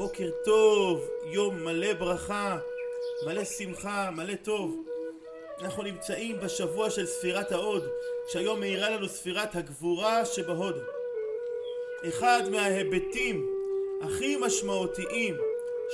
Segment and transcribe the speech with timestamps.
[0.00, 2.58] בוקר טוב, יום מלא ברכה,
[3.26, 4.76] מלא שמחה, מלא טוב.
[5.60, 7.88] אנחנו נמצאים בשבוע של ספירת ההוד,
[8.28, 10.82] שהיום מאירה לנו ספירת הגבורה שבהוד.
[12.08, 13.50] אחד מההיבטים
[14.00, 15.36] הכי משמעותיים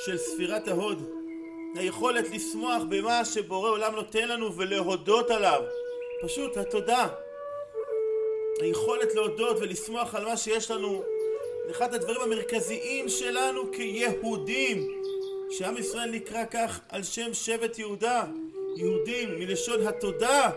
[0.04, 1.10] של ספירת ההוד,
[1.74, 5.62] היכולת לשמוח במה שבורא עולם נותן לנו ולהודות עליו.
[6.22, 7.08] פשוט התודה.
[8.60, 11.02] היכולת להודות ולשמוח על מה שיש לנו
[11.70, 15.02] אחד הדברים המרכזיים שלנו כיהודים
[15.50, 18.24] שעם ישראל נקרא כך על שם שבט יהודה
[18.76, 20.50] יהודים מלשון התודה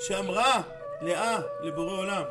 [0.00, 0.62] שאמרה
[1.02, 2.22] לאה לבורא עולם.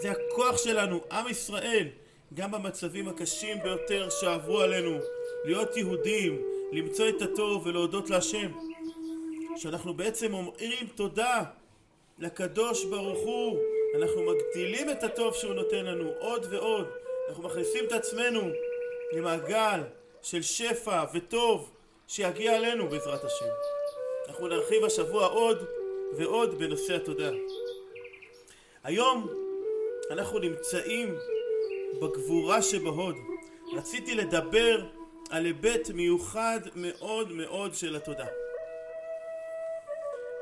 [0.00, 1.88] זה הכוח שלנו עם ישראל
[2.34, 4.98] גם במצבים הקשים ביותר שעברו עלינו
[5.44, 6.42] להיות יהודים
[6.72, 8.52] למצוא את הטוב ולהודות להשם.
[9.56, 11.42] שאנחנו בעצם אומרים תודה
[12.18, 13.58] לקדוש ברוך הוא
[13.94, 16.86] אנחנו מגדילים את הטוב שהוא נותן לנו עוד ועוד.
[17.28, 18.40] אנחנו מכניסים את עצמנו
[19.12, 19.80] למעגל
[20.22, 21.70] של שפע וטוב
[22.08, 23.50] שיגיע עלינו בעזרת השם.
[24.28, 25.64] אנחנו נרחיב השבוע עוד
[26.16, 27.30] ועוד בנושא התודה.
[28.84, 29.28] היום
[30.10, 31.14] אנחנו נמצאים
[32.02, 33.16] בגבורה שבהוד.
[33.76, 34.84] רציתי לדבר
[35.30, 38.26] על היבט מיוחד מאוד מאוד של התודה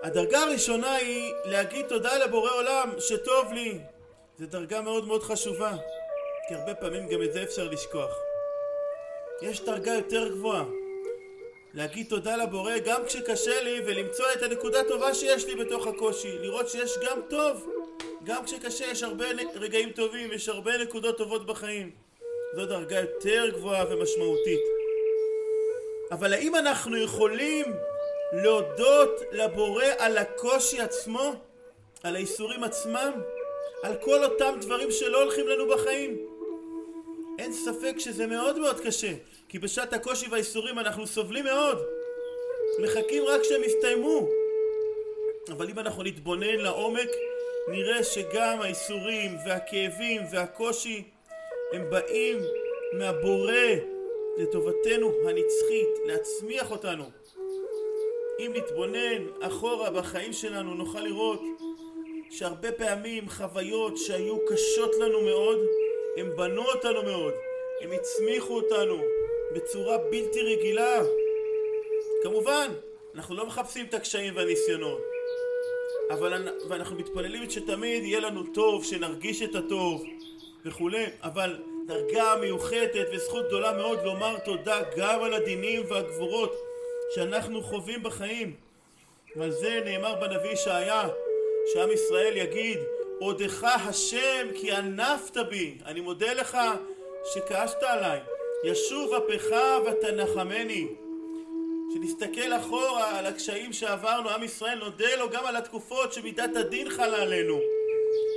[0.02, 3.78] הדרגה הראשונה היא להגיד תודה לבורא עולם שטוב לי.
[4.38, 5.72] זו דרגה מאוד מאוד חשובה,
[6.48, 8.10] כי הרבה פעמים גם את זה אפשר לשכוח.
[9.42, 10.64] יש דרגה יותר גבוהה.
[11.74, 16.38] להגיד תודה לבורא גם כשקשה לי ולמצוא את הנקודה הטובה שיש לי בתוך הקושי.
[16.38, 17.68] לראות שיש גם טוב.
[18.24, 21.90] גם כשקשה יש הרבה רגעים טובים, יש הרבה נקודות טובות בחיים.
[22.56, 24.60] זו דרגה יותר גבוהה ומשמעותית.
[26.10, 27.64] אבל האם אנחנו יכולים
[28.32, 31.32] להודות לבורא על הקושי עצמו,
[32.02, 33.12] על האיסורים עצמם,
[33.82, 36.16] על כל אותם דברים שלא הולכים לנו בחיים.
[37.38, 39.12] אין ספק שזה מאוד מאוד קשה,
[39.48, 41.82] כי בשעת הקושי והאיסורים אנחנו סובלים מאוד.
[42.78, 44.28] מחכים רק שהם יסתיימו.
[45.50, 47.08] אבל אם אנחנו נתבונן לעומק,
[47.68, 51.02] נראה שגם האיסורים והכאבים והקושי
[51.72, 52.38] הם באים
[52.92, 53.52] מהבורא
[54.38, 57.04] לטובתנו הנצחית, להצמיח אותנו.
[58.46, 61.40] אם נתבונן אחורה בחיים שלנו נוכל לראות
[62.30, 65.58] שהרבה פעמים חוויות שהיו קשות לנו מאוד
[66.16, 67.34] הם בנו אותנו מאוד
[67.80, 69.02] הם הצמיחו אותנו
[69.54, 71.02] בצורה בלתי רגילה.
[72.22, 72.68] כמובן
[73.14, 75.00] אנחנו לא מחפשים את הקשיים והניסיונות
[76.10, 80.04] אבל ואנחנו מתפללים שתמיד יהיה לנו טוב שנרגיש את הטוב
[80.64, 86.71] וכולי אבל דרגה מיוחדת וזכות גדולה מאוד לומר תודה גם על הדינים והגבורות
[87.14, 88.56] שאנחנו חווים בחיים.
[89.36, 91.08] ועל זה נאמר בנביא ישעיה,
[91.72, 92.78] שעם ישראל יגיד,
[93.20, 96.58] עודך השם כי ענפת בי, אני מודה לך
[97.34, 98.20] שכעסת עליי,
[98.64, 99.56] ישוב אפך
[99.86, 100.88] ותנחמני.
[101.94, 107.22] שנסתכל אחורה על הקשיים שעברנו, עם ישראל נודה לו גם על התקופות שמידת הדין חלה
[107.22, 107.60] עלינו,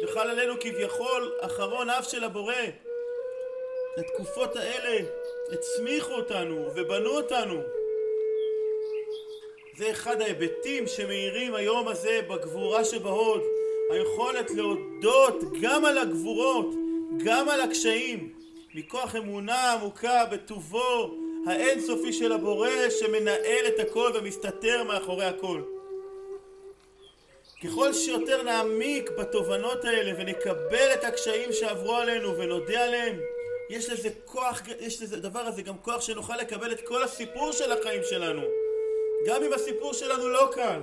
[0.04, 2.54] וחל עלינו כביכול אחרון אף של הבורא.
[3.98, 5.06] התקופות האלה
[5.52, 7.62] הצמיחו אותנו ובנו אותנו.
[9.78, 13.42] זה אחד ההיבטים שמאירים היום הזה בגבורה שבהוד
[13.92, 16.76] היכולת להודות גם על הגבורות,
[17.26, 18.34] גם על הקשיים
[18.76, 21.16] מכוח אמונה עמוקה בטובו
[21.48, 25.62] האינסופי של הבורא שמנהל את הכל ומסתתר מאחורי הכל.
[27.64, 33.20] ככל שיותר נעמיק בתובנות האלה ונקבל את הקשיים שעברו עלינו ונודה עליהם
[33.70, 37.72] יש לזה כוח, יש לזה דבר הזה גם כוח שנוכל לקבל את כל הסיפור של
[37.72, 38.65] החיים שלנו
[39.26, 40.80] גם אם הסיפור שלנו לא קל,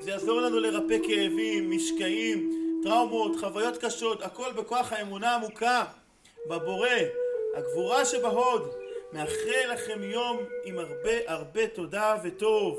[0.00, 2.50] זה יעזור לנו לרפא כאבים, משקעים,
[2.82, 5.84] טראומות, חוויות קשות, הכל בכוח האמונה העמוקה
[6.48, 6.88] בבורא,
[7.54, 8.70] הגבורה שבהוד.
[9.12, 12.78] מאחל לכם יום עם הרבה הרבה תודה וטוב.